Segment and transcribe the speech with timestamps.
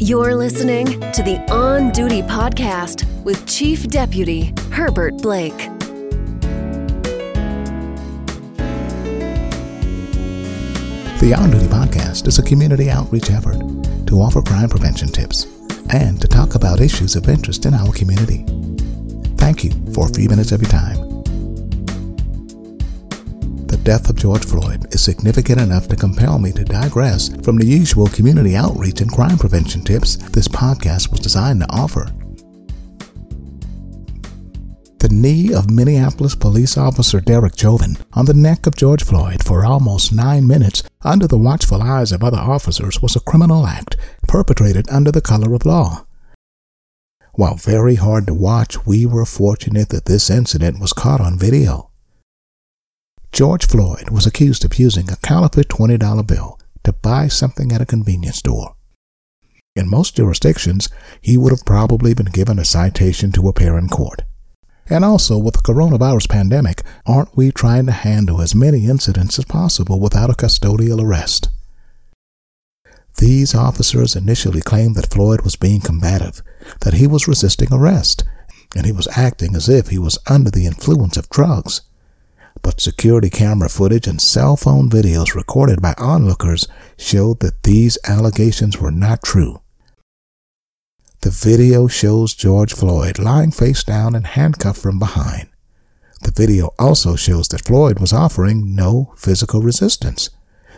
[0.00, 5.56] You're listening to the On Duty Podcast with Chief Deputy Herbert Blake.
[11.20, 13.58] The On Duty Podcast is a community outreach effort
[14.08, 15.44] to offer crime prevention tips
[15.90, 18.44] and to talk about issues of interest in our community.
[19.36, 21.03] Thank you for a few minutes of your time.
[23.84, 28.06] Death of George Floyd is significant enough to compel me to digress from the usual
[28.06, 32.06] community outreach and crime prevention tips this podcast was designed to offer.
[35.00, 39.66] The knee of Minneapolis police officer Derek Chauvin on the neck of George Floyd for
[39.66, 44.88] almost nine minutes under the watchful eyes of other officers was a criminal act perpetrated
[44.88, 46.06] under the color of law.
[47.34, 51.90] While very hard to watch, we were fortunate that this incident was caught on video.
[53.34, 57.84] George Floyd was accused of using a counterfeit $20 bill to buy something at a
[57.84, 58.76] convenience store.
[59.74, 60.88] In most jurisdictions,
[61.20, 64.22] he would have probably been given a citation to appear in court.
[64.88, 69.46] And also, with the coronavirus pandemic, aren't we trying to handle as many incidents as
[69.46, 71.48] possible without a custodial arrest?
[73.18, 76.40] These officers initially claimed that Floyd was being combative,
[76.82, 78.22] that he was resisting arrest,
[78.76, 81.80] and he was acting as if he was under the influence of drugs.
[82.62, 86.66] But security camera footage and cell phone videos recorded by onlookers
[86.96, 89.60] showed that these allegations were not true.
[91.20, 95.48] The video shows George Floyd lying face down and handcuffed from behind.
[96.22, 100.30] The video also shows that Floyd was offering no physical resistance,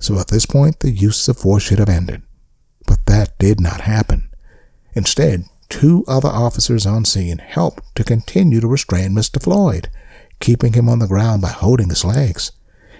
[0.00, 2.22] so at this point the use of force should have ended.
[2.86, 4.30] But that did not happen.
[4.94, 9.42] Instead, two other officers on scene helped to continue to restrain Mr.
[9.42, 9.88] Floyd,
[10.40, 12.52] keeping him on the ground by holding his legs.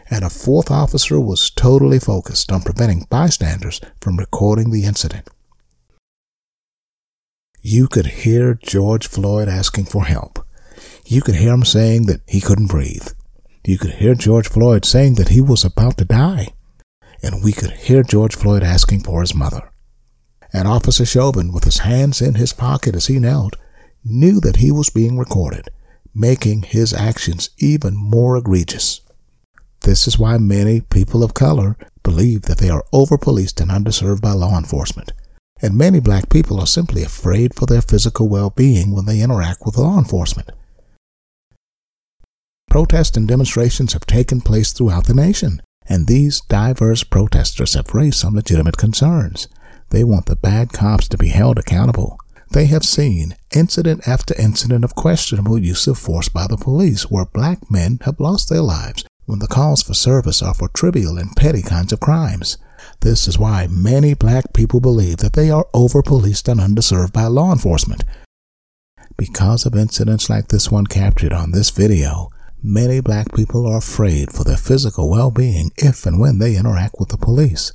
[0.09, 5.29] And a fourth officer was totally focused on preventing bystanders from recording the incident.
[7.63, 10.45] You could hear George Floyd asking for help.
[11.05, 13.09] You could hear him saying that he couldn't breathe.
[13.65, 16.49] You could hear George Floyd saying that he was about to die.
[17.23, 19.71] And we could hear George Floyd asking for his mother.
[20.53, 23.57] And Officer Chauvin, with his hands in his pocket as he knelt,
[24.05, 25.69] knew that he was being recorded,
[26.15, 29.01] making his actions even more egregious.
[29.81, 34.21] This is why many people of color believe that they are over policed and underserved
[34.21, 35.13] by law enforcement
[35.63, 39.63] and many black people are simply afraid for their physical well being when they interact
[39.65, 40.51] with law enforcement.
[42.69, 48.19] Protests and demonstrations have taken place throughout the nation, and these diverse protesters have raised
[48.19, 49.49] some legitimate concerns.
[49.91, 52.20] They want the bad cops to be held accountable.
[52.53, 57.25] They have seen incident after incident of questionable use of force by the police where
[57.25, 61.37] black men have lost their lives when the calls for service are for trivial and
[61.37, 62.59] petty kinds of crimes.
[63.03, 67.27] This is why many black people believe that they are over policed and underserved by
[67.27, 68.03] law enforcement.
[69.17, 72.31] Because of incidents like this one captured on this video,
[72.63, 76.97] many black people are afraid for their physical well being if and when they interact
[76.99, 77.73] with the police.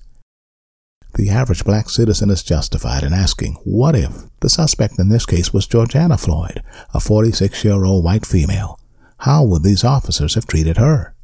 [1.15, 4.11] The average black citizen is justified in asking, what if
[4.41, 6.61] the suspect in this case was Georgiana Floyd,
[6.93, 8.77] a 46 year old white female?
[9.19, 11.15] How would these officers have treated her?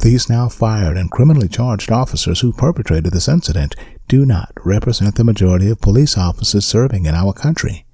[0.00, 3.76] These now fired and criminally charged officers who perpetrated this incident
[4.08, 7.84] do not represent the majority of police officers serving in our country.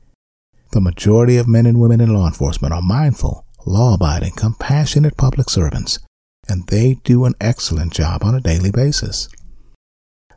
[0.70, 5.50] The majority of men and women in law enforcement are mindful, law abiding, compassionate public
[5.50, 5.98] servants,
[6.48, 9.28] and they do an excellent job on a daily basis.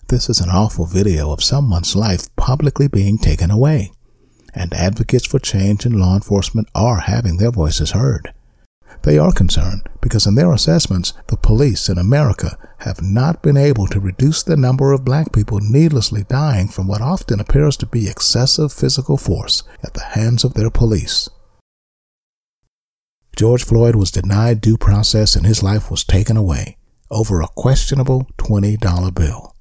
[0.10, 3.92] This is an awful video of someone's life publicly being taken away,
[4.56, 8.34] and advocates for change in law enforcement are having their voices heard.
[9.04, 13.86] They are concerned because, in their assessments, the police in America have not been able
[13.86, 18.10] to reduce the number of black people needlessly dying from what often appears to be
[18.10, 21.30] excessive physical force at the hands of their police.
[23.36, 26.78] George Floyd was denied due process and his life was taken away
[27.12, 29.54] over a questionable $20 bill.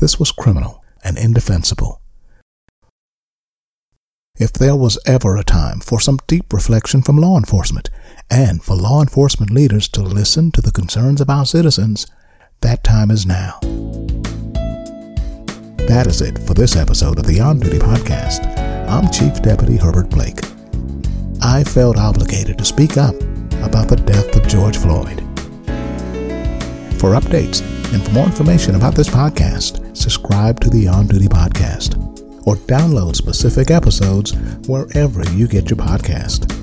[0.00, 2.00] This was criminal and indefensible.
[4.38, 7.90] If there was ever a time for some deep reflection from law enforcement,
[8.30, 12.06] and for law enforcement leaders to listen to the concerns of our citizens,
[12.62, 13.58] that time is now.
[15.86, 18.56] That is it for this episode of the On Duty Podcast.
[18.88, 20.40] I'm Chief Deputy Herbert Blake.
[21.42, 23.16] I felt obligated to speak up
[23.62, 25.18] about the death of George Floyd.
[26.98, 27.60] For updates
[27.92, 31.96] and for more information about this podcast, subscribe to the On Duty Podcast
[32.46, 34.34] or download specific episodes
[34.66, 36.59] wherever you get your podcast.